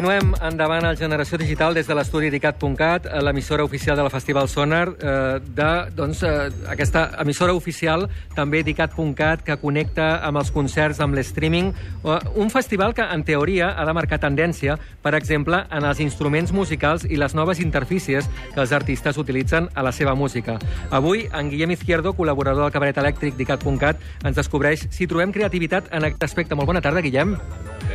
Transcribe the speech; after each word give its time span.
Continuem 0.00 0.30
endavant 0.48 0.86
al 0.88 0.96
Generació 0.96 1.36
Digital 1.36 1.74
des 1.76 1.84
de 1.84 1.92
l'estudi 1.92 2.30
IDICAT.cat, 2.30 3.04
l'emissora 3.20 3.66
oficial 3.66 3.98
de 3.98 4.04
la 4.06 4.08
Festival 4.08 4.46
Sonar, 4.48 4.94
eh, 4.96 5.40
de 5.44 5.66
doncs, 5.92 6.22
eh, 6.22 6.48
aquesta 6.72 7.02
emissora 7.20 7.52
oficial, 7.52 8.06
també 8.34 8.62
IDICAT.cat, 8.62 9.42
que 9.44 9.58
connecta 9.60 10.24
amb 10.24 10.40
els 10.40 10.50
concerts, 10.50 11.02
amb 11.04 11.18
l'streaming. 11.18 11.74
Eh, 11.74 12.18
un 12.34 12.48
festival 12.48 12.94
que, 12.94 13.02
en 13.02 13.24
teoria, 13.24 13.74
ha 13.76 13.84
de 13.84 13.92
marcar 13.92 14.18
tendència, 14.18 14.78
per 15.02 15.14
exemple, 15.14 15.66
en 15.70 15.84
els 15.84 16.00
instruments 16.00 16.50
musicals 16.50 17.04
i 17.04 17.20
les 17.20 17.34
noves 17.34 17.60
interfícies 17.60 18.24
que 18.54 18.60
els 18.60 18.72
artistes 18.72 19.18
utilitzen 19.18 19.68
a 19.74 19.82
la 19.82 19.92
seva 19.92 20.14
música. 20.14 20.56
Avui, 20.88 21.28
en 21.30 21.50
Guillem 21.50 21.72
Izquierdo, 21.72 22.14
col·laborador 22.14 22.62
del 22.62 22.72
cabaret 22.72 22.96
elèctric 22.96 23.36
d'ICAT.cat, 23.36 24.00
ens 24.24 24.36
descobreix 24.36 24.88
si 24.88 25.06
trobem 25.06 25.30
creativitat 25.30 25.92
en 25.92 26.08
aquest 26.08 26.24
aspecte. 26.24 26.54
Molt 26.54 26.72
bona 26.72 26.80
tarda, 26.80 27.04
Guillem. 27.04 27.36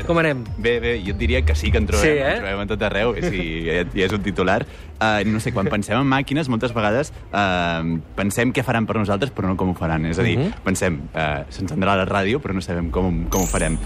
Com 0.06 0.20
anem? 0.20 0.44
Bé, 0.60 0.80
bé, 0.84 0.98
jo 1.02 1.14
et 1.16 1.18
diria 1.18 1.42
que 1.46 1.56
sí 1.56 1.72
que 1.72 1.80
en 1.80 1.88
trobem, 1.96 2.04
Sí, 2.04 2.18
eh? 2.20 2.34
en 2.36 2.44
trobem 2.44 2.60
a 2.60 2.68
tot 2.68 2.82
arreu, 2.88 3.16
i 3.18 3.22
sí, 3.24 3.46
ja, 3.66 3.82
és 4.06 4.14
un 4.14 4.22
titular. 4.26 4.66
Uh, 4.96 5.26
no 5.28 5.42
sé, 5.44 5.52
quan 5.52 5.68
pensem 5.68 5.98
en 6.00 6.08
màquines, 6.08 6.48
moltes 6.48 6.72
vegades 6.76 7.10
uh, 7.34 7.82
pensem 8.16 8.54
què 8.56 8.64
faran 8.64 8.86
per 8.88 8.96
nosaltres, 9.00 9.32
però 9.36 9.50
no 9.52 9.58
com 9.60 9.74
ho 9.74 9.76
faran. 9.76 10.06
És 10.06 10.20
a 10.20 10.24
dir, 10.24 10.38
Mhm. 10.40 10.54
pensem, 10.64 11.02
uh, 11.14 11.44
s'encendrà 11.50 11.98
la 12.00 12.06
ràdio, 12.08 12.40
però 12.40 12.54
no 12.54 12.62
sabem 12.62 12.92
com, 12.92 13.26
com 13.30 13.42
ho 13.44 13.48
farem. 13.48 13.78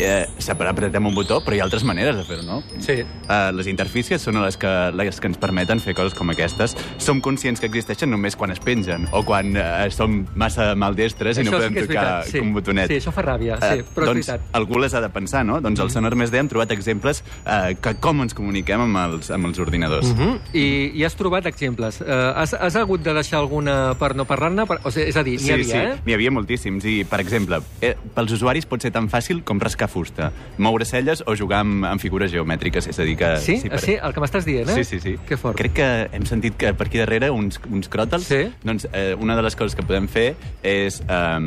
Uh, 0.00 0.68
apretem 0.70 1.06
un 1.06 1.14
botó, 1.14 1.40
però 1.44 1.56
hi 1.56 1.60
ha 1.60 1.64
altres 1.64 1.84
maneres 1.84 2.16
de 2.16 2.24
fer-ho, 2.24 2.44
no? 2.46 2.60
Sí. 2.84 3.00
Uh, 3.26 3.50
les 3.56 3.66
interfícies 3.70 4.22
són 4.22 4.40
les 4.42 4.56
que, 4.60 4.70
les 4.96 5.20
que 5.20 5.30
ens 5.30 5.38
permeten 5.40 5.80
fer 5.82 5.94
coses 5.98 6.14
com 6.16 6.30
aquestes. 6.30 6.76
Som 6.98 7.20
conscients 7.24 7.60
que 7.60 7.66
existeixen 7.70 8.10
només 8.10 8.36
quan 8.36 8.50
es 8.54 8.60
pengen 8.62 9.08
o 9.12 9.22
quan 9.26 9.54
uh, 9.56 9.88
som 9.94 10.22
massa 10.38 10.74
maldestres 10.78 11.38
i 11.38 11.44
no 11.44 11.50
Això 11.50 11.60
sí 11.60 11.68
podem 11.68 11.74
tocar 11.86 12.04
veritat, 12.04 12.30
sí. 12.32 12.40
un 12.44 12.52
botonet. 12.54 12.90
Sí, 12.90 13.00
això 13.00 13.12
fa 13.14 13.24
ràbia, 13.26 13.58
sí, 13.60 13.80
Eh, 13.80 13.84
però 13.94 14.06
és 14.06 14.10
doncs, 14.10 14.26
veritat. 14.26 14.40
Mm. 14.40 14.56
algú 14.60 14.78
les 14.82 14.94
ha 14.94 15.00
de 15.00 15.10
pensar, 15.14 15.44
no? 15.46 15.60
Doncs 15.60 15.80
al 15.80 15.90
Sonar 15.90 16.14
Més 16.18 16.32
D 16.32 16.38
hem 16.40 16.48
trobat 16.50 16.72
exemples 16.74 17.22
eh, 17.44 17.76
que 17.80 17.94
com 18.02 18.22
ens 18.24 18.34
comuniquem 18.34 18.80
amb 18.86 19.00
els, 19.04 19.30
amb 19.30 19.46
els 19.46 19.58
ordinadors. 19.62 20.10
Uh 20.10 20.18
-huh. 20.18 20.38
I, 20.54 20.92
I 20.94 21.04
has 21.04 21.14
trobat 21.14 21.46
exemples. 21.46 22.00
Uh, 22.00 22.32
has, 22.36 22.54
has 22.54 22.76
hagut 22.76 23.02
de 23.02 23.14
deixar 23.14 23.38
alguna 23.38 23.94
per 23.98 24.14
no 24.16 24.24
parlar-ne? 24.24 24.66
Per... 24.66 24.78
O 24.84 24.90
sigui, 24.90 25.08
és 25.08 25.16
a 25.16 25.22
dir, 25.22 25.36
n'hi 25.38 25.46
Sí, 25.46 25.52
havia, 25.52 25.64
sí, 25.64 25.76
eh? 25.76 26.00
n'hi 26.06 26.14
havia 26.14 26.30
moltíssims. 26.30 26.84
I, 26.84 27.04
per 27.04 27.20
exemple, 27.20 27.60
eh, 27.80 27.96
pels 28.14 28.32
usuaris 28.32 28.66
pot 28.66 28.82
ser 28.82 28.90
tan 28.90 29.08
fàcil 29.08 29.42
com 29.44 29.60
rascar 29.60 29.88
fusta, 29.90 30.30
moure 30.58 30.86
celles 30.88 31.22
o 31.26 31.34
jugar 31.36 31.60
amb, 31.64 31.84
amb 31.84 32.00
figures 32.00 32.30
geomètriques. 32.32 32.86
És 32.90 32.98
a 32.98 33.04
dir, 33.04 33.16
que... 33.20 33.36
Sí? 33.42 33.58
Sí, 33.60 33.68
per- 33.68 33.80
sí 33.82 33.96
el 34.00 34.14
que 34.14 34.20
m'estàs 34.22 34.46
dient, 34.46 34.68
eh? 34.70 34.74
Sí, 34.80 34.84
sí, 34.84 35.00
sí. 35.00 35.16
Que 35.28 35.36
fort. 35.36 35.58
Crec 35.58 35.74
que 35.76 35.88
hem 36.16 36.24
sentit 36.26 36.56
que 36.56 36.72
per 36.74 36.86
aquí 36.88 36.98
darrere 37.02 37.30
uns, 37.30 37.60
uns 37.70 37.88
cròtals. 37.90 38.24
Sí. 38.30 38.44
Doncs 38.64 38.88
eh, 38.92 39.14
una 39.18 39.36
de 39.36 39.42
les 39.42 39.56
coses 39.56 39.74
que 39.76 39.82
podem 39.86 40.08
fer 40.08 40.34
és 40.62 41.02
eh, 41.02 41.38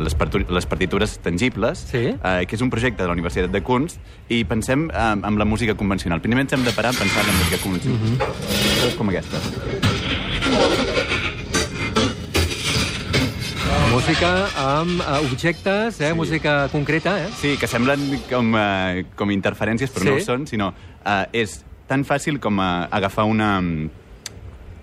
les, 0.00 0.16
les 0.48 0.66
partitures 0.66 1.18
tangibles, 1.22 1.86
Sí. 1.90 2.06
eh, 2.16 2.46
que 2.48 2.56
és 2.56 2.62
un 2.62 2.70
projecte 2.70 3.02
de 3.02 3.08
la 3.08 3.12
Universitat 3.14 3.50
de 3.52 3.62
Kunst, 3.62 4.00
i 4.28 4.42
pensem 4.44 4.88
eh, 4.90 4.96
amb 4.96 5.38
la 5.38 5.44
música 5.44 5.74
convencional. 5.74 6.20
Primer 6.20 6.40
ens 6.46 6.52
hem 6.56 6.64
de 6.64 6.72
parar 6.72 6.94
pensant 6.96 7.26
en 7.26 7.32
la 7.34 7.38
música 7.38 7.62
convencional. 7.62 8.00
Mm. 8.00 8.18
-hmm. 8.18 8.96
Com 8.96 9.08
aquesta. 9.08 9.89
Música 14.10 14.48
amb 14.58 14.98
uh, 14.98 15.20
objectes, 15.30 16.00
eh? 16.00 16.08
Sí. 16.08 16.14
música 16.18 16.68
concreta, 16.72 17.12
eh? 17.22 17.28
Sí, 17.38 17.56
que 17.56 17.68
semblen 17.70 18.18
com, 18.28 18.48
eh, 18.58 19.04
com 19.14 19.30
interferències, 19.30 19.92
però 19.94 20.02
Sí. 20.02 20.08
no 20.10 20.16
ho 20.16 20.24
són, 20.24 20.46
sinó 20.50 20.72
eh, 21.06 21.26
és 21.32 21.60
tan 21.86 22.02
fàcil 22.04 22.40
com 22.42 22.58
eh, 22.58 22.88
agafar 22.90 23.22
una, 23.30 23.60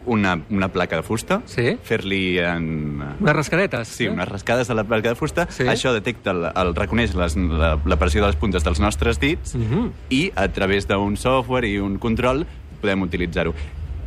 una, 0.06 0.40
una 0.50 0.70
placa 0.72 0.96
de 0.96 1.04
fusta, 1.04 1.42
Sí. 1.46 1.76
fer-li 1.84 2.40
en... 2.40 3.04
Unes 3.20 3.36
rascadetes. 3.36 3.90
Sí, 3.90 4.06
eh? 4.06 4.10
unes 4.16 4.30
rascades 4.30 4.70
a 4.70 4.74
la 4.80 4.86
placa 4.86 5.10
de 5.10 5.16
fusta. 5.16 5.46
Sí. 5.52 5.64
Això 5.68 5.92
detecta, 5.92 6.32
el, 6.32 6.46
el 6.56 6.74
reconeix 6.74 7.14
les, 7.14 7.36
la, 7.36 7.78
la 7.84 8.00
pressió 8.00 8.22
de 8.24 8.28
les 8.32 8.38
puntes 8.40 8.64
dels 8.64 8.80
nostres 8.80 9.20
dits 9.20 9.56
Mhm. 9.60 9.92
i 10.10 10.32
a 10.36 10.48
través 10.48 10.88
d'un 10.88 11.18
software 11.18 11.68
i 11.68 11.80
un 11.80 11.98
control 12.00 12.46
podem 12.80 13.02
utilitzar-ho. 13.02 13.54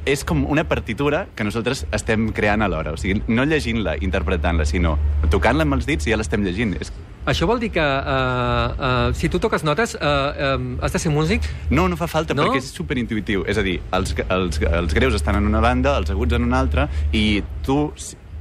És 0.09 0.25
com 0.25 0.47
una 0.49 0.65
partitura 0.65 1.27
que 1.37 1.45
nosaltres 1.45 1.85
estem 1.93 2.31
creant 2.33 2.63
alhora. 2.65 2.95
O 2.97 3.01
sigui, 3.01 3.21
no 3.29 3.45
llegint-la, 3.45 3.99
interpretant-la, 4.01 4.65
sinó 4.69 4.97
tocant-la 5.31 5.67
amb 5.69 5.77
els 5.77 5.87
dits 5.89 6.09
i 6.09 6.15
ja 6.15 6.19
l'estem 6.21 6.45
llegint. 6.47 6.77
És... 6.81 6.93
Això 7.29 7.45
vol 7.47 7.61
dir 7.61 7.69
que 7.75 7.85
uh, 7.85 8.73
uh, 8.73 9.11
si 9.15 9.29
tu 9.29 9.39
toques 9.39 9.63
notes 9.67 9.93
uh, 9.99 10.55
um, 10.57 10.71
has 10.81 10.97
de 10.97 11.03
ser 11.03 11.13
músic? 11.13 11.45
No, 11.69 11.85
no 11.93 11.99
fa 12.01 12.09
falta, 12.09 12.35
No? 12.35 12.49
perquè 12.49 12.63
és 12.63 12.71
superintuitiu. 12.73 13.45
És 13.47 13.61
a 13.61 13.65
dir, 13.67 13.77
els, 13.93 14.15
els, 14.25 14.61
els 14.71 14.97
greus 14.97 15.15
estan 15.19 15.37
en 15.37 15.47
una 15.51 15.61
banda, 15.61 15.99
els 16.01 16.11
aguts 16.11 16.39
en 16.39 16.49
una 16.49 16.59
altra, 16.65 16.89
i 17.13 17.43
tu, 17.67 17.91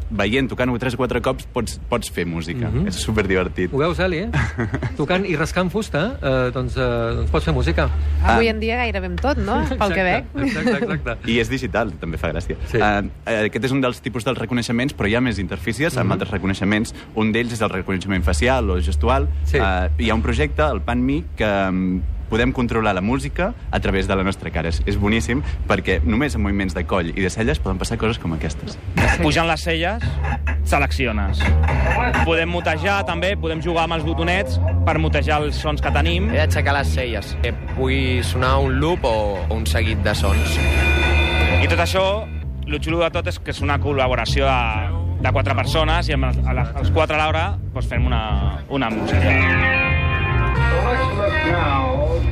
veient, 0.10 0.48
tocant-ho 0.50 0.78
tres 0.80 0.94
o 0.96 0.98
quatre 0.98 1.22
cops, 1.22 1.46
pots, 1.54 1.80
pots 1.90 2.10
fer 2.12 2.26
música. 2.26 2.70
Mhm. 2.70 2.88
És 2.88 2.96
superdivertit. 2.96 3.72
Ho 3.74 3.78
veus, 3.78 4.00
Eli, 4.00 4.18
eh? 4.18 4.30
Tocant 4.98 5.26
i 5.26 5.36
rascant 5.36 5.70
fusta, 5.72 6.18
uh, 6.22 6.52
doncs, 6.54 6.76
uh, 6.78 7.16
doncs 7.20 7.32
pots 7.32 7.46
fer 7.46 7.54
música. 7.54 7.90
Avui 8.24 8.48
Ah. 8.48 8.52
en 8.52 8.60
dia 8.60 8.78
gairebé 8.78 9.08
amb 9.08 9.20
tot, 9.22 9.38
no? 9.38 9.60
Pel 9.70 9.94
que 9.94 10.04
veig. 10.04 10.26
Exacte, 10.36 10.78
exacte. 10.94 11.18
I 11.32 11.40
és 11.40 11.50
digital, 11.50 11.92
també 12.00 12.18
fa 12.18 12.32
gràcia. 12.34 12.58
Sí. 12.68 12.78
Uh, 12.78 13.10
aquest 13.46 13.66
és 13.66 13.72
un 13.72 13.82
dels 13.82 14.02
tipus 14.02 14.26
dels 14.26 14.38
reconeixements, 14.38 14.96
però 14.96 15.08
hi 15.10 15.16
ha 15.16 15.22
més 15.22 15.40
interfícies 15.40 15.94
Mhm. 15.94 16.02
amb 16.02 16.12
altres 16.18 16.32
reconeixements. 16.32 16.94
Un 17.16 17.32
d'ells 17.32 17.54
és 17.54 17.62
el 17.62 17.70
reconeixement 17.70 18.24
facial 18.24 18.70
o 18.70 18.80
gestual. 18.82 19.28
Sí. 19.46 19.58
Uh, 19.60 19.90
hi 19.98 20.10
ha 20.10 20.16
un 20.16 20.22
projecte, 20.22 20.62
el 20.64 20.82
PanMi, 20.82 21.24
que 21.36 21.46
um, 21.70 22.02
podem 22.30 22.54
controlar 22.56 22.94
la 22.96 23.02
música 23.02 23.54
a 23.72 23.80
través 23.80 24.08
de 24.08 24.16
la 24.16 24.24
nostra 24.24 24.52
cara. 24.54 24.70
És, 24.70 24.82
és 24.86 24.98
boníssim 25.00 25.42
perquè 25.70 26.00
només 26.06 26.36
amb 26.38 26.48
moviments 26.48 26.76
de 26.78 26.86
coll 26.88 27.12
i 27.14 27.22
de 27.22 27.32
celles 27.34 27.60
poden 27.60 27.82
passar 27.82 27.98
coses 28.02 28.22
com 28.22 28.34
aquestes. 28.38 28.78
Pujant 29.24 29.50
les 29.50 29.66
celles, 29.66 30.06
selecciones. 30.70 31.42
Podem 32.24 32.50
mutejar, 32.54 33.02
també, 33.10 33.34
podem 33.40 33.64
jugar 33.66 33.88
amb 33.88 33.98
els 34.00 34.06
botonets 34.08 34.60
per 34.86 34.98
mutejar 35.02 35.42
els 35.44 35.60
sons 35.60 35.82
que 35.82 35.92
tenim. 35.96 36.30
He 36.34 36.40
d'aixecar 36.44 36.76
les 36.78 36.94
celles. 36.94 37.36
Que 37.44 37.54
pugui 37.76 38.22
sonar 38.24 38.58
un 38.64 38.80
loop 38.80 39.06
o 39.10 39.16
un 39.56 39.66
seguit 39.70 40.02
de 40.06 40.16
sons. 40.18 40.60
I 41.60 41.68
tot 41.68 41.82
això, 41.84 42.06
el 42.70 42.80
xulo 42.80 43.02
de 43.04 43.12
tot 43.12 43.28
és 43.28 43.40
que 43.42 43.52
és 43.56 43.62
una 43.66 43.80
col·laboració 43.82 44.48
de, 44.48 45.20
de 45.26 45.36
quatre 45.36 45.58
persones 45.58 46.10
i 46.10 46.16
amb 46.16 46.30
els, 46.30 46.42
a 46.46 46.56
les, 46.56 46.74
els 46.84 46.94
quatre 46.96 47.20
alhora 47.20 47.52
doncs 47.74 47.90
fem 47.92 48.06
una, 48.08 48.24
una 48.70 48.94
música. 48.94 49.89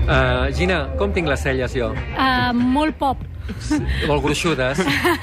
Uh, 0.08 0.48
Gina, 0.56 0.86
com 0.98 1.12
tinc 1.12 1.28
les 1.28 1.42
celles 1.44 1.74
jo? 1.76 1.92
Uh, 2.16 2.54
molt 2.56 2.96
pop. 3.00 3.20
Molt 4.08 4.24
gruixudes. 4.24 4.80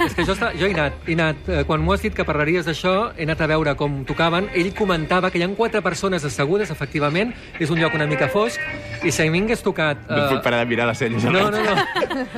és 0.07 0.15
que 0.17 0.25
jo, 0.25 0.35
està, 0.35 0.51
jo 0.57 0.69
he 0.69 0.75
anat, 0.75 0.97
he 1.07 1.17
anat, 1.17 1.49
eh, 1.49 1.63
quan 1.69 1.83
m'ho 1.85 1.95
has 1.95 2.05
dit 2.05 2.15
que 2.17 2.25
parlaries 2.27 2.67
d'això, 2.69 3.13
he 3.17 3.27
anat 3.27 3.43
a 3.45 3.49
veure 3.51 3.75
com 3.81 4.03
tocaven. 4.09 4.49
Ell 4.57 4.73
comentava 4.77 5.31
que 5.31 5.41
hi 5.41 5.45
ha 5.45 5.51
quatre 5.57 5.83
persones 5.85 6.25
assegudes, 6.25 6.73
efectivament, 6.73 7.35
és 7.61 7.73
un 7.73 7.81
lloc 7.81 7.97
una 7.97 8.09
mica 8.11 8.29
fosc, 8.33 8.61
i 9.05 9.13
si 9.13 9.23
a 9.23 9.31
mi 9.31 9.41
m'hagués 9.43 9.63
tocat... 9.65 10.05
No 10.09 10.23
puc 10.33 10.43
parar 10.45 10.63
de 10.65 10.69
mirar 10.71 10.87
les 10.89 10.99
celles. 10.99 11.25
No, 11.25 11.33
no, 11.33 11.51
no. 11.51 11.75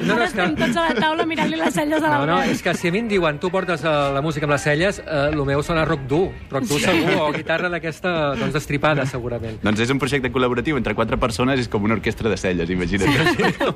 no, 0.02 0.14
no, 0.14 0.18
és 0.24 0.32
que... 0.32 0.42
Estem 0.42 0.56
tots 0.58 0.76
a 0.80 0.86
la 0.88 0.94
taula 0.98 1.26
mirant-li 1.28 1.58
les 1.60 1.74
celles 1.74 2.02
a 2.02 2.10
No, 2.12 2.20
no, 2.26 2.38
l'Albert. 2.40 2.52
és 2.54 2.62
que 2.64 2.74
si 2.78 2.88
a 2.90 2.94
mi 2.94 3.00
em 3.04 3.08
diuen 3.10 3.38
tu 3.42 3.50
portes 3.54 3.84
uh, 3.86 4.12
la 4.14 4.22
música 4.24 4.46
amb 4.48 4.54
les 4.56 4.66
celles, 4.66 5.00
uh, 5.04 5.28
el 5.32 5.42
meu 5.48 5.62
sona 5.66 5.84
rock 5.88 6.06
dur. 6.10 6.24
Rock 6.50 6.68
dur 6.70 6.80
segur, 6.82 7.14
o 7.22 7.30
guitarra 7.34 7.70
d'aquesta 7.72 8.12
doncs, 8.38 8.52
destripada, 8.56 9.06
segurament. 9.08 9.58
Doncs 9.64 9.84
és 9.86 9.92
un 9.94 10.00
projecte 10.02 10.30
col·laboratiu 10.34 10.78
entre 10.80 10.94
quatre 10.98 11.18
persones, 11.22 11.60
és 11.62 11.70
com 11.72 11.84
una 11.86 11.96
orquestra 11.98 12.30
de 12.32 12.38
celles, 12.40 12.70
imagina't. 12.70 13.12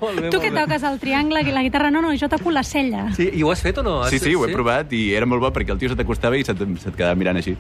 molt 0.01 0.21
bé, 0.21 0.31
Tu 0.35 0.41
que 0.43 0.51
toques 0.55 0.87
el 0.91 0.99
triangle 1.03 1.43
i 1.47 1.55
la 1.55 1.63
guitarra, 1.67 1.91
no, 1.95 2.03
no, 2.05 2.13
jo 2.19 2.29
toco 2.33 2.51
la 2.55 2.63
cella. 2.67 3.07
Sí, 3.17 3.31
i 3.35 3.43
ho 3.43 3.51
has 3.53 3.63
fet 3.65 3.79
o 3.81 3.87
no? 3.87 3.97
Sí, 4.11 4.19
sí, 4.23 4.35
ho 4.35 4.47
he 4.47 4.53
provat 4.53 4.93
i 4.97 5.03
era 5.17 5.27
molt 5.29 5.43
bo 5.45 5.51
perquè 5.55 5.75
el 5.75 5.81
tio 5.81 5.91
se 5.93 5.97
t'acostava 5.99 6.39
i 6.39 6.45
se't, 6.47 6.61
se't 6.83 6.97
quedava 6.97 7.17
mirant 7.19 7.41
així. 7.41 7.55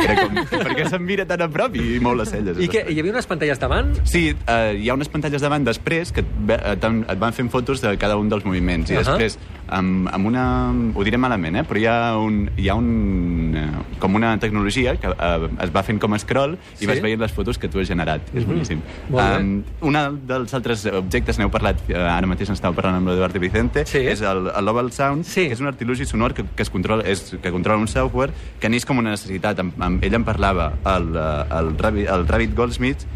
Era 0.00 0.16
com, 0.24 0.40
per 0.50 0.74
què 0.76 0.88
se'm 0.90 1.04
mira 1.06 1.26
tan 1.28 1.42
a 1.44 1.48
prop 1.52 1.76
i 1.78 1.98
mou 2.02 2.14
les 2.18 2.30
celles? 2.32 2.58
I 2.62 2.68
què, 2.70 2.84
hi 2.90 2.98
havia 3.02 3.14
unes 3.14 3.28
pantalles 3.30 3.60
davant? 3.60 3.92
Sí, 4.08 4.30
eh, 4.34 4.69
hi 4.74 4.88
ha 4.90 4.94
unes 4.94 5.08
pantalles 5.08 5.42
davant 5.42 5.64
després 5.64 6.12
que 6.12 6.20
et, 6.20 6.26
et, 6.50 6.80
van- 6.82 7.04
et 7.08 7.18
van 7.18 7.32
fent 7.32 7.50
fotos 7.50 7.80
de 7.82 7.96
cada 7.98 8.16
un 8.16 8.28
dels 8.28 8.44
moviments 8.44 8.90
i 8.90 8.94
Ahà. 8.96 9.04
després 9.04 9.38
amb, 9.70 10.08
amb 10.12 10.26
una... 10.26 10.44
ho 10.94 11.04
diré 11.06 11.16
malament, 11.20 11.56
eh? 11.60 11.64
però 11.64 11.78
hi 11.78 11.86
ha, 11.86 12.16
un, 12.18 12.50
hi 12.58 12.68
ha 12.68 12.74
un, 12.74 13.54
eh, 13.54 13.98
com 14.02 14.14
una 14.18 14.32
tecnologia 14.42 14.96
que 14.98 15.06
eh, 15.12 15.48
es 15.62 15.70
va 15.74 15.82
fent 15.86 16.00
com 16.02 16.12
a 16.14 16.18
scroll 16.18 16.56
i 16.56 16.80
Sí? 16.80 16.86
vas 16.90 17.00
veient 17.00 17.20
les 17.20 17.30
fotos 17.32 17.58
que 17.58 17.68
tu 17.68 17.78
has 17.78 17.86
generat. 17.88 18.20
És 18.34 18.42
Mhm. 18.44 18.46
boníssim. 18.50 18.80
Molt 19.10 19.22
bé. 19.22 19.38
Um, 19.40 19.62
una 19.92 20.10
dels 20.10 20.52
altres 20.54 20.86
objectes, 20.86 21.38
n'heu 21.38 21.50
parlat, 21.50 21.78
eh, 21.88 21.94
ara 21.96 22.26
mateix 22.26 22.48
n'estava 22.50 22.74
parlant 22.74 22.96
amb 22.96 23.08
l'Eduard 23.08 23.36
Vicente, 23.38 23.86
Sí. 23.86 23.98
és 23.98 24.20
el, 24.22 24.48
el 24.56 24.64
Lobel 24.64 24.90
Sound, 24.92 25.24
Sí. 25.24 25.46
que 25.46 25.52
és 25.52 25.60
un 25.60 25.66
artilugi 25.68 26.04
sonor 26.04 26.34
que, 26.34 26.44
que, 26.44 26.62
es 26.62 26.70
controla, 26.70 27.04
és, 27.06 27.36
que 27.40 27.52
controla 27.52 27.78
un 27.78 27.86
software 27.88 28.32
que 28.58 28.68
neix 28.68 28.84
com 28.84 28.98
una 28.98 29.10
necessitat. 29.10 29.58
Amb, 29.60 29.80
amb, 29.80 30.02
ell 30.04 30.14
en 30.14 30.24
parlava, 30.24 30.72
el, 30.84 31.14
eh, 31.14 31.58
el, 31.60 31.78
Rabbit, 31.78 32.08
el 32.08 32.26
Rabbit 32.26 32.54
Goldsmith 32.56 33.06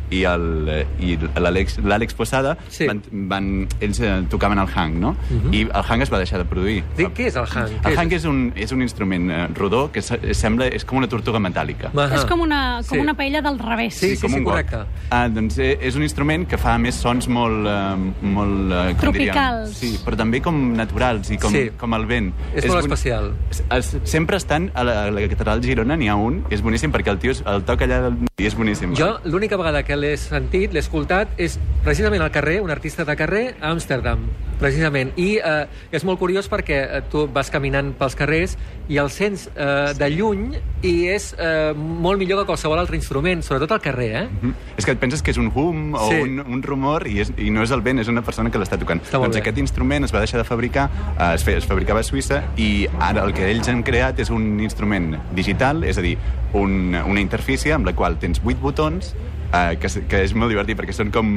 i 1.01 1.17
l'Àlex 1.39 2.15
Posada, 2.15 2.57
Sí. 2.69 2.87
van, 2.87 3.03
van, 3.13 3.49
ells 3.81 4.01
eh, 4.01 4.23
tocaven 4.31 4.59
el 4.59 4.69
hang, 4.75 4.99
no? 5.01 5.15
Mhm. 5.31 5.53
I 5.55 5.61
el 5.63 5.85
hang 5.89 6.03
es 6.03 6.11
va 6.13 6.19
deixar 6.19 6.39
de 6.39 6.45
produir. 6.45 6.83
Dic, 6.97 7.11
què 7.17 7.27
és 7.29 7.37
el 7.37 7.47
hang? 7.47 7.69
Què 7.83 7.91
El 7.91 7.99
hang 7.99 8.13
és? 8.13 8.23
és 8.23 8.25
un, 8.31 8.53
és 8.57 8.73
un 8.73 8.83
instrument 8.83 9.31
eh, 9.31 9.47
rodó 9.55 9.91
que 9.93 10.01
se- 10.03 10.35
sembla, 10.35 10.67
és 10.69 10.85
com 10.85 10.99
una 10.99 11.09
tortuga 11.09 11.39
metàl·lica. 11.39 11.91
Ahà. 11.93 12.15
És 12.15 12.25
com 12.25 12.41
una, 12.41 12.81
com 12.89 12.97
Sí. 12.99 13.03
una 13.03 13.15
paella 13.15 13.43
del 13.43 13.59
revés. 13.59 13.95
Sí, 13.95 14.15
sí, 14.17 14.21
com 14.23 14.31
sí, 14.31 14.39
un 14.39 14.45
got. 14.45 14.53
correcte. 14.55 14.77
Ah, 15.11 15.29
doncs 15.29 15.59
eh, 15.59 15.79
és 15.83 15.97
un 15.97 16.03
instrument 16.03 16.47
que 16.49 16.57
fa 16.59 16.77
més 16.79 16.95
sons 16.95 17.29
molt... 17.29 17.67
Eh, 17.67 18.13
molt 18.23 18.73
eh, 18.73 18.95
Tropicals. 19.01 19.81
Diríem, 19.81 19.97
sí, 19.99 20.05
però 20.05 20.17
també 20.17 20.41
com 20.41 20.73
naturals 20.77 21.31
i 21.31 21.39
com, 21.39 21.53
Sí. 21.53 21.71
com 21.79 21.95
el 21.95 22.07
vent. 22.07 22.33
És 22.55 22.67
molt 22.67 22.81
boni- 22.83 22.93
especial. 22.93 23.33
Es, 23.51 23.65
es, 23.71 23.97
sempre 24.05 24.37
estan 24.37 24.71
a 24.75 24.85
la, 24.85 25.05
a 25.07 25.11
la 25.11 25.21
catedral 25.29 25.61
de 25.61 25.69
Girona, 25.69 25.97
n'hi 25.97 26.09
ha 26.09 26.15
un, 26.17 26.45
és 26.51 26.63
boníssim 26.63 26.93
perquè 26.93 27.09
el 27.11 27.19
tio 27.19 27.33
el 27.47 27.63
toca 27.65 27.85
allà 27.85 28.15
i 28.39 28.47
és 28.47 28.55
boníssim. 28.57 28.95
Jo, 28.95 29.19
l'única 29.25 29.57
vegada 29.57 29.83
que 29.83 29.97
l'he 30.05 30.17
sentit, 30.21 30.73
l'he 30.75 30.83
escoltat, 30.85 31.33
és 31.41 31.59
precisament 31.85 32.23
al 32.25 32.33
carrer, 32.33 32.61
un 32.65 32.73
artista 32.73 33.05
de 33.05 33.17
carrer, 33.17 33.45
a 33.61 33.71
Amsterdam, 33.73 34.25
precisament. 34.61 35.13
I 35.21 35.37
eh, 35.41 35.67
és 35.95 36.05
molt 36.07 36.21
curiós 36.21 36.49
perquè 36.51 36.79
eh, 36.85 37.01
tu 37.13 37.27
vas 37.33 37.51
caminant 37.53 37.93
pels 37.99 38.17
carrers 38.17 38.55
i 38.89 38.99
el 39.01 39.11
sents 39.13 39.47
eh, 39.51 39.93
de 39.99 40.09
lluny 40.13 40.55
i 40.85 40.95
és 41.13 41.31
eh, 41.41 41.73
molt 41.77 42.21
millor 42.21 42.43
que 42.43 42.49
qualsevol 42.53 42.81
altre 42.81 42.99
instrument, 43.01 43.43
sobretot 43.45 43.75
al 43.77 43.83
carrer, 43.85 44.11
eh? 44.23 44.25
Mm. 44.31 44.55
És 44.79 44.87
que 44.87 44.95
et 44.95 45.01
penses 45.01 45.25
que 45.25 45.35
és 45.35 45.41
un 45.41 45.51
hum 45.53 45.97
o 45.97 46.07
Sí. 46.11 46.21
un, 46.23 46.41
un 46.41 46.63
rumor 46.63 47.07
i, 47.09 47.19
és, 47.25 47.33
i 47.41 47.51
no 47.51 47.65
és 47.65 47.73
el 47.75 47.83
vent, 47.85 48.01
és 48.03 48.11
una 48.13 48.23
persona 48.23 48.53
que 48.53 48.61
l'està 48.61 48.79
tocant. 48.81 49.03
Està 49.05 49.19
doncs 49.21 49.37
bé. 49.39 49.43
aquest 49.43 49.61
instrument 49.63 50.05
es 50.07 50.15
va 50.15 50.23
deixar 50.25 50.41
de 50.41 50.47
fabricar, 50.49 50.89
eh, 51.19 51.35
es, 51.35 51.45
fe, 51.45 51.57
es 51.59 51.69
fabricava 51.69 52.05
a 52.05 52.07
Suïssa 52.07 52.43
i 52.61 52.87
ara 53.01 53.25
el 53.25 53.35
que 53.37 53.49
ells 53.51 53.69
han 53.73 53.83
creat 53.85 54.21
és 54.25 54.31
un 54.31 54.61
instrument 54.61 55.15
digital, 55.35 55.85
és 55.85 55.99
a 55.99 56.05
dir, 56.05 56.17
un, 56.55 56.95
una 56.95 57.21
interfície 57.21 57.75
amb 57.75 57.89
la 57.89 57.97
qual 57.97 58.21
tens 58.23 58.41
vuit 58.45 58.61
botons 58.61 59.15
eh, 59.55 59.77
que, 59.81 59.89
que 60.11 60.23
és 60.25 60.35
molt 60.35 60.51
divertit 60.53 60.77
perquè 60.79 60.93
són 60.97 61.11
com, 61.15 61.31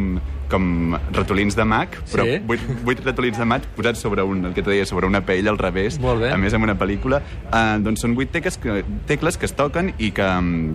com 0.50 0.96
ratolins 1.14 1.56
de 1.58 1.66
Mac, 1.68 1.98
però 2.12 2.24
Sí. 2.26 2.38
vuit, 2.48 2.62
vuit 2.88 3.02
ratolins 3.06 3.38
de 3.38 3.46
Mac 3.46 3.66
posats 3.76 4.00
sobre 4.00 4.24
un, 4.24 4.46
el 4.46 4.54
que 4.56 4.64
t'ho 4.64 4.72
deia, 4.72 4.86
sobre 4.86 5.06
una 5.08 5.22
pell 5.26 5.48
al 5.48 5.58
revés, 5.60 6.00
Molt 6.00 6.22
bé. 6.22 6.32
a 6.32 6.38
més 6.38 6.54
amb 6.56 6.64
una 6.66 6.76
pel·lícula, 6.80 7.22
eh, 7.52 7.78
doncs 7.84 8.02
són 8.02 8.16
vuit 8.16 8.32
tecles 8.32 8.58
que, 8.58 8.84
tecles 9.06 9.38
que 9.38 9.46
es 9.46 9.54
toquen 9.54 9.94
i 10.00 10.12
que, 10.12 10.28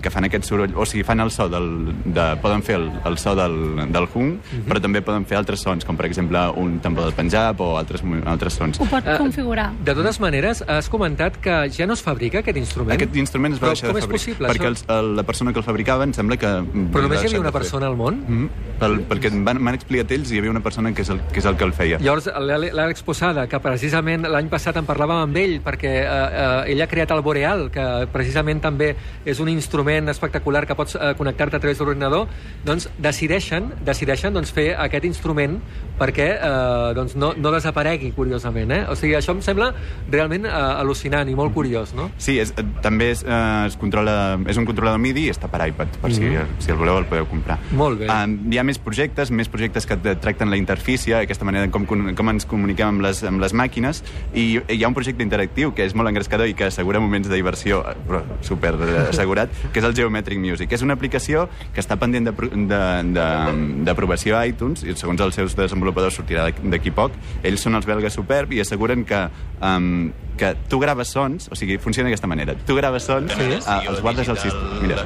que 0.02 0.10
fan 0.10 0.24
aquest 0.28 0.44
soroll, 0.44 0.72
o 0.76 0.86
sigui, 0.86 1.02
fan 1.08 1.20
el 1.20 1.30
so 1.34 1.48
del, 1.48 1.68
de, 2.04 2.26
poden 2.42 2.62
fer 2.62 2.76
el, 2.76 2.90
el 3.08 3.18
so 3.18 3.34
del, 3.34 3.58
del 3.92 4.08
hum, 4.14 4.38
Mhm. 4.52 4.66
però 4.68 4.80
també 4.80 5.00
poden 5.02 5.24
fer 5.26 5.36
altres 5.38 5.60
sons, 5.60 5.84
com 5.84 5.96
per 5.96 6.06
exemple 6.06 6.38
un 6.60 6.78
tambor 6.80 7.04
del 7.04 7.14
Punjab 7.14 7.60
o 7.60 7.76
altres, 7.78 8.02
altres 8.26 8.52
sons. 8.54 8.78
Ho 8.80 8.84
pot 8.86 9.02
Eh, 9.06 9.16
configurar. 9.18 9.72
De 9.84 9.94
totes 9.94 10.20
maneres, 10.20 10.62
has 10.68 10.88
comentat 10.88 11.36
que 11.38 11.68
ja 11.72 11.86
no 11.86 11.94
es 11.94 12.02
fabrica 12.02 12.38
aquest 12.40 12.56
instrument. 12.58 12.92
Aquest 12.94 13.16
instrument 13.16 13.54
es 13.54 13.60
va 13.60 13.66
Però 13.68 13.72
deixar 13.72 13.88
com 13.88 13.94
de 13.94 14.00
és 14.00 14.04
fabricar. 14.06 14.20
possible, 14.20 14.48
perquè 14.48 14.68
això? 14.68 14.68
els, 14.68 14.84
el, 14.88 15.16
la 15.16 15.22
persona 15.24 15.52
que 15.52 15.58
el 15.58 15.64
fabricava 15.64 16.04
em 16.04 16.12
sembla 16.12 16.36
que... 16.36 16.46
Però 16.92 17.02
només 17.02 17.22
havia 17.32 17.40
una 17.40 17.52
persona 17.52 17.86
al 17.86 17.96
món? 17.96 18.14
Mm 18.26 18.42
-hmm. 18.44 18.48
Pel, 18.82 19.08
perquè 19.08 19.30
m'han 19.30 19.60
m'han 19.62 19.74
explicat 19.74 20.10
ells 20.10 20.30
i 20.30 20.34
hi 20.34 20.38
havia 20.38 20.50
una 20.50 20.60
persona 20.62 20.92
que 20.92 21.02
és 21.02 21.08
el 21.10 21.20
que, 21.32 21.38
és 21.38 21.44
el, 21.44 21.56
que 21.56 21.64
el 21.64 21.72
feia. 21.72 21.98
Llavors, 21.98 22.26
l'Àle- 22.26 22.72
l'Àlex 22.72 23.02
Posada, 23.04 23.46
que 23.46 23.58
precisament 23.60 24.22
l'any 24.26 24.48
passat 24.48 24.76
en 24.76 24.84
parlàvem 24.86 25.22
amb 25.22 25.36
ell, 25.36 25.60
perquè 25.62 26.02
eh, 26.02 26.64
eh, 26.66 26.72
ell 26.72 26.82
ha 26.82 26.86
creat 26.86 27.10
el 27.12 27.20
Boreal, 27.22 27.70
que 27.70 28.06
precisament 28.12 28.60
també 28.60 28.96
és 29.24 29.38
un 29.40 29.48
instrument 29.48 30.08
espectacular 30.08 30.66
que 30.66 30.74
pots 30.74 30.94
eh, 30.96 31.14
connectar-te 31.16 31.56
a 31.56 31.60
través 31.60 31.78
de 31.78 31.84
l'ordinador, 31.84 32.26
doncs 32.64 32.88
decideixen, 32.98 33.72
decideixen 33.84 34.32
doncs, 34.34 34.50
fer 34.50 34.74
aquest 34.78 35.04
instrument 35.04 35.60
perquè 35.98 36.38
eh, 36.42 36.94
doncs, 36.94 37.14
no, 37.14 37.32
no 37.36 37.50
desaparegui, 37.52 38.12
curiosament. 38.12 38.70
Eh? 38.72 38.86
O 38.90 38.96
sigui, 38.96 39.14
això 39.14 39.30
em 39.32 39.40
sembla 39.42 39.72
realment 40.10 40.44
eh, 40.46 40.50
al·lucinant 40.50 41.28
i 41.28 41.34
molt 41.34 41.54
curiós, 41.54 41.94
no? 41.94 42.10
Sí, 42.18 42.38
és, 42.40 42.52
eh, 42.56 42.64
també 42.82 43.10
és, 43.12 43.22
eh, 43.22 43.66
es 43.66 43.76
controla, 43.76 44.38
és 44.46 44.56
un 44.56 44.64
controlador 44.64 44.98
MIDI 44.98 45.26
i 45.28 45.30
està 45.30 45.48
per 45.48 45.68
iPad, 45.68 45.86
per 46.00 46.12
si, 46.12 46.20
Mhm. 46.22 46.46
si 46.58 46.70
el 46.70 46.76
voleu 46.76 46.98
el 46.98 47.04
podeu 47.12 47.28
comprar. 47.30 47.58
Molt 47.76 48.00
bé. 48.00 48.08
Um, 48.10 48.38
hi 48.52 48.58
ha 48.58 48.64
més 48.64 48.78
projectes, 48.82 49.30
més 49.30 49.48
projectes 49.52 49.86
que 49.86 49.96
te- 50.00 50.16
tracten 50.16 50.50
la 50.50 50.56
interfície, 50.58 51.14
aquesta 51.20 51.44
manera 51.44 51.68
com, 51.70 51.84
com 51.86 52.32
ens 52.32 52.46
comuniquem 52.48 52.88
amb 52.94 53.04
les, 53.04 53.22
amb 53.28 53.40
les 53.42 53.52
màquines, 53.54 54.02
i 54.34 54.46
hi 54.72 54.80
ha 54.82 54.88
un 54.88 54.96
projecte 54.96 55.22
interactiu 55.24 55.74
que 55.76 55.84
és 55.84 55.94
molt 55.98 56.08
engrescador 56.10 56.48
i 56.48 56.54
que 56.58 56.70
assegura 56.70 57.00
moments 57.02 57.28
de 57.28 57.36
diversió, 57.36 57.82
eh, 57.90 57.94
però 58.08 58.22
super 58.40 58.74
eh, 58.80 59.08
assegurat, 59.10 59.52
que 59.72 59.82
és 59.82 59.86
el 59.88 59.94
Geometric 59.98 60.40
Music. 60.42 60.72
És 60.72 60.82
una 60.82 60.96
aplicació 60.96 61.48
que 61.74 61.80
està 61.84 61.98
pendent 62.00 62.30
d'apro- 62.30 62.50
de- 62.50 62.82
de- 63.12 63.84
d'aprovació 63.84 64.38
a 64.38 64.46
iTunes, 64.48 64.82
i 64.84 64.94
segons 64.96 65.20
els 65.20 65.34
seus 65.36 65.56
desenvolupadors 65.58 66.16
sortirà 66.18 66.48
d'aqu- 66.48 66.64
d'aquí 66.72 66.90
poc. 66.94 67.12
Ells 67.42 67.60
són 67.60 67.74
els 67.78 67.86
belgues 67.86 68.14
superb 68.16 68.52
i 68.56 68.60
asseguren 68.64 69.04
que, 69.04 69.26
um, 69.60 70.10
que 70.38 70.54
tu 70.68 70.78
graves 70.80 71.08
sons, 71.12 71.48
o 71.52 71.54
sigui, 71.58 71.76
funciona 71.78 72.08
d'aquesta 72.08 72.26
manera. 72.26 72.54
Tu 72.66 72.74
graves 72.74 73.04
sons, 73.04 73.32
Sí. 73.36 73.42
eh, 73.52 73.88
els 73.88 74.00
guardes 74.00 74.28
al 74.28 74.38
sistema. 74.38 74.78
Mira, 74.80 74.96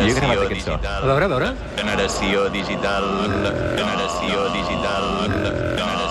jo 0.00 0.06
he 0.06 0.14
gravat 0.14 0.44
aquest 0.46 0.66
so. 0.66 0.74
A 0.80 1.04
veure, 1.06 1.24
a 1.24 1.28
veure. 1.28 1.49
Generació 1.76 2.46
digital, 2.54 3.06
generació 3.76 4.48
digital, 4.54 5.10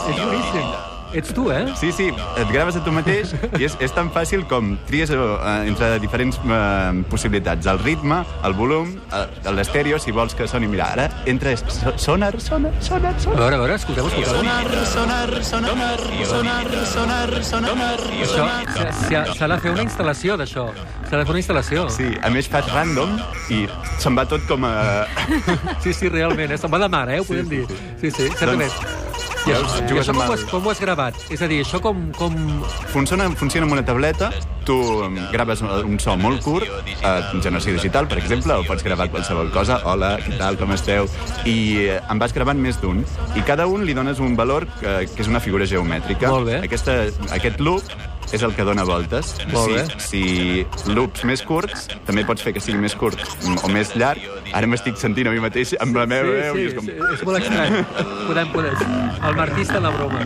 És 0.09 0.23
boníssim. 0.25 0.88
Ets 1.13 1.33
tu, 1.33 1.47
eh? 1.51 1.63
Sí, 1.79 1.91
sí, 1.91 2.09
et 2.37 2.51
graves 2.53 2.75
a 2.77 2.83
tu 2.85 2.91
mateix 2.93 3.31
i 3.57 3.63
és, 3.65 3.73
és 3.81 3.93
tan 3.95 4.11
fàcil 4.13 4.43
com 4.49 4.75
tries 4.85 5.09
eh, 5.09 5.17
entre 5.65 5.95
diferents 6.03 6.37
eh, 6.45 7.03
possibilitats. 7.09 7.65
El 7.71 7.79
ritme, 7.81 8.19
el 8.45 8.53
volum, 8.53 8.91
eh, 9.13 9.23
l'estèreo, 9.55 9.97
si 9.99 10.11
vols 10.13 10.35
que 10.37 10.47
soni... 10.47 10.67
Mira, 10.69 10.91
ara 10.93 11.07
entra 11.25 11.55
so- 11.57 11.95
sonar, 11.97 12.35
sonar, 12.39 12.71
sonar, 12.85 13.15
A 13.15 13.19
sonar. 13.23 13.39
veure, 13.41 13.55
a 13.55 13.59
veure, 13.63 13.79
escolteu, 13.79 14.05
escolteu. 14.05 14.35
Sonar, 14.35 14.85
sonar, 14.85 15.43
sonar, 15.43 15.97
sonar, 16.29 16.69
sonar, 16.93 17.33
sonar, 17.43 17.99
Això, 18.21 19.33
s'ha- 19.33 19.49
de 19.49 19.59
fer 19.65 19.71
una 19.73 19.83
instal·lació 19.87 20.37
d'això. 20.37 20.67
S'ha 21.09 21.17
de 21.17 21.25
fer 21.25 21.33
una 21.33 21.41
instal·lació. 21.41 21.87
Sí, 21.89 22.11
a 22.21 22.29
més 22.29 22.47
fas 22.47 22.69
random 22.73 23.17
i 23.49 23.63
se'n 23.97 24.13
va 24.17 24.27
tot 24.29 24.45
com 24.47 24.65
a... 24.69 25.07
Sí, 25.83 25.93
sí, 25.93 26.09
realment, 26.13 26.51
eh? 26.53 26.57
se'n 26.61 26.69
va 26.71 26.77
de 26.85 26.89
mare, 26.91 27.17
eh? 27.17 27.23
ho 27.23 27.25
podem 27.25 27.49
dir. 27.49 27.65
Sí, 27.99 28.11
sí, 28.11 28.29
certament. 28.37 28.69
I 29.47 29.53
això, 29.55 29.79
i 29.79 29.87
jugues 29.89 30.03
això 30.03 30.13
amb 30.13 30.19
com, 30.19 30.27
ho 30.29 30.33
el- 30.33 30.39
has, 30.39 30.43
com 30.51 30.65
ho 30.67 30.71
has 30.73 30.81
gravat? 30.83 31.15
És 31.33 31.41
a 31.41 31.47
dir, 31.49 31.61
això 31.63 31.79
com... 31.81 32.11
com... 32.17 32.35
Funciona, 32.93 33.29
funciona 33.39 33.65
amb 33.65 33.73
una 33.77 33.83
tableta, 33.85 34.29
tu 34.67 34.75
graves 35.31 35.61
un 35.63 35.97
so 36.01 36.15
molt 36.19 36.43
curt, 36.45 36.67
eh, 36.99 37.13
en 37.33 37.41
generació 37.41 37.73
digital, 37.73 38.07
per 38.11 38.19
exemple, 38.21 38.53
o 38.59 38.65
pots 38.67 38.83
gravar 38.85 39.09
qualsevol 39.09 39.49
cosa, 39.55 39.79
hola, 39.89 40.17
què 40.25 40.37
tal, 40.37 40.59
com 40.59 40.73
esteu, 40.75 41.07
i 41.49 41.57
eh, 41.87 41.99
en 42.11 42.21
vas 42.21 42.35
gravant 42.35 42.59
més 42.61 42.77
d'un, 42.81 43.01
i 43.39 43.45
cada 43.47 43.65
un 43.71 43.85
li 43.87 43.95
dones 43.97 44.19
un 44.19 44.35
valor 44.37 44.67
que, 44.79 44.99
que 45.15 45.23
és 45.25 45.31
una 45.31 45.39
figura 45.41 45.65
geomètrica. 45.69 46.29
Molt 46.29 46.51
bé. 46.51 46.61
Aquesta, 46.69 46.99
aquest 47.33 47.59
loop 47.63 47.89
és 48.35 48.43
el 48.45 48.53
que 48.55 48.65
dona 48.67 48.85
voltes. 48.87 49.33
Molt 49.53 49.73
bé. 49.73 49.85
si, 50.03 50.23
si 50.77 50.95
loops 50.95 51.25
més 51.27 51.43
curts, 51.45 51.87
també 52.07 52.25
pots 52.27 52.45
fer 52.45 52.53
que 52.55 52.63
sigui 52.63 52.81
més 52.83 52.95
curt 52.99 53.21
o 53.63 53.71
més 53.73 53.95
llarg. 53.97 54.23
Ara 54.53 54.69
m'estic 54.69 54.99
sentint 55.01 55.29
a 55.29 55.35
mi 55.35 55.43
mateix 55.43 55.75
amb 55.81 55.97
la 55.97 56.07
meva 56.09 56.29
veu 56.29 56.59
sí, 56.59 56.69
és 56.69 56.77
com... 56.77 56.89
sí, 56.89 56.97
és 57.17 57.27
molt 57.27 57.41
estrany. 57.41 57.83
Podem, 58.29 58.55
podem. 58.55 58.97
El 59.25 59.37
Martí 59.39 59.65
està 59.65 59.83
la 59.83 59.93
broma. 59.95 60.25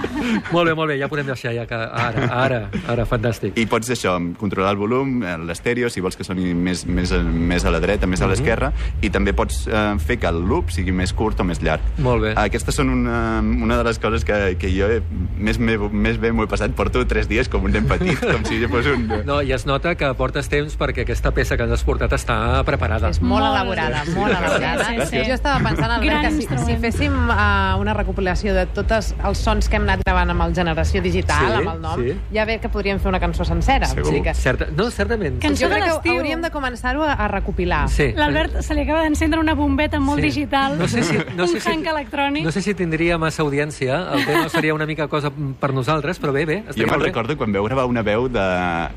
Molt 0.54 0.66
bé, 0.68 0.74
molt 0.74 0.88
bé, 0.90 0.96
ja 1.00 1.08
podem 1.08 1.26
deixar 1.26 1.52
ja 1.54 1.64
que 1.68 1.74
ara, 1.76 2.26
ara, 2.34 2.58
ara, 2.88 3.04
fantàstic. 3.08 3.56
I 3.60 3.66
pots 3.70 3.90
això, 3.92 4.14
controlar 4.38 4.72
el 4.74 4.78
volum, 4.80 5.22
eh, 5.22 5.36
l'estèreo, 5.46 5.90
si 5.90 6.00
vols 6.02 6.16
que 6.18 6.24
soni 6.26 6.52
més, 6.54 6.84
més, 6.86 7.12
més 7.12 7.64
a 7.64 7.70
la 7.70 7.80
dreta, 7.80 8.06
més 8.06 8.20
a 8.20 8.26
Mhm. 8.26 8.30
l'esquerra, 8.30 8.72
i 9.02 9.10
també 9.10 9.32
pots 9.32 9.66
eh, 9.66 9.94
fer 9.98 10.18
que 10.18 10.26
el 10.28 10.40
loop 10.46 10.70
sigui 10.70 10.92
més 10.92 11.12
curt 11.12 11.40
o 11.40 11.44
més 11.44 11.60
llarg. 11.62 11.80
Molt 11.98 12.22
bé. 12.22 12.32
Aquestes 12.36 12.74
són 12.74 12.90
una, 12.90 13.40
una 13.40 13.76
de 13.78 13.84
les 13.84 13.98
coses 13.98 14.24
que, 14.24 14.56
que 14.58 14.70
jo 14.74 14.86
he, 14.90 15.00
més, 15.38 15.58
m'he- 15.58 15.78
més 15.90 16.18
bé 16.20 16.32
m'ho 16.32 16.44
he 16.44 16.50
passat. 16.50 16.70
Porto 16.76 17.04
tres 17.06 17.28
dies 17.28 17.48
com 17.48 17.64
un 17.64 17.72
nen 17.72 17.86
petit, 17.88 18.18
com 18.20 18.44
si 18.44 18.60
jo 18.62 18.68
fos 18.68 18.86
un... 18.86 19.08
No, 19.30 19.40
i 19.42 19.52
es 19.52 19.66
nota 19.66 19.94
que 19.94 20.12
portes 20.14 20.48
temps 20.48 20.76
perquè 20.78 21.02
aquesta 21.04 21.30
peça 21.32 21.56
que 21.56 21.62
ens 21.64 21.72
has 21.72 21.84
portat 21.84 22.12
està 22.12 22.62
preparada. 22.64 23.10
És 23.10 23.20
molt, 23.20 23.42
Molt. 23.42 23.54
elaborada, 23.54 24.04
molt 24.14 24.30
elaborada. 24.36 24.84
Sí, 24.84 25.00
sí, 25.00 25.06
sí. 25.10 25.24
Jo 25.28 25.34
estava 25.34 25.62
pensant, 25.68 25.90
Albert, 25.90 26.22
que 26.22 26.30
si, 26.36 26.46
si 26.66 26.76
féssim 26.82 27.12
uh, 27.30 27.76
una 27.80 27.94
recopilació 27.94 28.54
de 28.54 28.66
tots 28.66 29.12
els 29.24 29.38
sons 29.38 29.68
que 29.68 29.76
hem 29.76 29.86
anat 29.90 30.04
gravant 30.06 30.30
amb 30.32 30.44
el 30.46 30.54
Generació 30.54 31.02
Digital, 31.02 31.46
Sí, 31.50 31.58
amb 31.60 31.72
el 31.74 31.80
nom, 31.82 32.00
sí. 32.04 32.14
ja 32.32 32.44
ve 32.48 32.58
que 32.62 32.68
podríem 32.72 33.00
fer 33.02 33.10
una 33.10 33.20
cançó 33.20 33.44
sencera. 33.44 33.86
Segur. 33.90 34.06
O 34.06 34.10
sigui 34.14 34.22
que 34.22 34.34
Certa... 34.34 34.68
No, 34.76 34.90
certament. 34.90 35.40
Cançó 35.42 35.66
jo 35.66 35.72
crec 35.74 35.90
que 36.04 36.10
hauríem 36.16 36.40
de 36.42 36.50
començar-ho 36.54 37.02
a, 37.04 37.12
a 37.14 37.28
recopilar. 37.28 37.82
Sí. 37.90 38.10
L'Albert 38.16 38.60
se 38.62 38.74
li 38.78 38.82
acaba 38.86 39.02
d'encendre 39.04 39.40
una 39.42 39.54
bombeta 39.58 40.00
molt 40.00 40.20
Sí. 40.20 40.26
digital, 40.30 40.78
No 40.78 40.86
sé 40.88 41.02
si, 41.02 41.16
no 41.36 41.44
un 41.44 41.48
sé 41.48 41.60
si, 41.60 41.68
hank 41.68 41.86
electrònic. 41.86 42.44
no 42.44 42.52
sé 42.52 42.62
si 42.62 42.74
tindria 42.74 43.18
massa 43.18 43.42
audiència, 43.42 44.00
el 44.14 44.24
tema 44.26 44.48
seria 44.48 44.74
una 44.74 44.86
mica 44.86 45.08
cosa 45.08 45.30
per 45.30 45.72
nosaltres, 45.74 46.20
però 46.20 46.32
bé, 46.32 46.44
bé. 46.46 46.62
Jo 46.76 46.86
me'n 46.86 47.00
recordo 47.00 47.36
quan 47.36 47.52
veu 47.52 47.64
gravar 47.64 47.86
una 47.86 48.02
veu 48.02 48.28
de, 48.28 48.46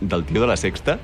del 0.02 0.24
tio 0.26 0.42
de 0.42 0.48
la 0.48 0.58
Sexta, 0.58 1.00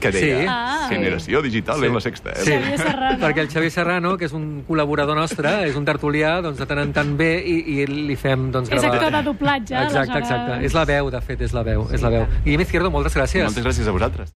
que 0.00 0.10
deia 0.10 0.38
Sí. 0.40 0.46
Ah. 0.48 0.86
generació 0.90 1.42
digital 1.42 1.78
Sí. 1.80 1.86
en 1.86 1.94
la 1.94 2.00
Sexta. 2.00 2.30
Eh? 2.30 2.42
Sí, 2.42 2.50
Xavier 2.52 2.78
Serrano. 2.78 3.18
perquè 3.26 3.38
el 3.44 3.48
Xavier 3.52 3.70
Serrano, 3.70 4.16
que 4.18 4.24
és 4.26 4.32
un 4.32 4.64
col·laborador 4.66 5.14
nostre, 5.16 5.68
és 5.68 5.76
un 5.76 5.84
tertulià, 5.86 6.40
doncs 6.42 6.58
de 6.58 6.66
tant 6.66 6.78
en 6.82 6.92
tant 6.96 7.16
bé 7.16 7.30
i, 7.44 7.58
i 7.80 7.86
li 7.86 8.16
fem 8.16 8.50
doncs, 8.50 8.70
És 8.72 8.80
gravar... 8.80 8.96
actor 8.98 9.12
de 9.18 9.22
doblatge, 9.30 9.74
Exacte, 9.76 9.98
aleshores. 9.98 10.30
exacte. 10.30 10.64
És 10.66 10.74
la 10.74 10.84
veu, 10.84 11.10
de 11.10 11.20
fet, 11.20 11.40
és 11.42 11.52
la 11.52 11.62
veu. 11.62 11.86
És 11.92 12.02
la 12.02 12.08
veu. 12.10 12.26
Guillem 12.44 12.60
Izquierdo, 12.66 12.90
moltes 12.90 13.14
gràcies. 13.16 13.44
Moltes 13.44 13.64
gràcies 13.64 13.86
a 13.86 13.92
vosaltres. 13.92 14.32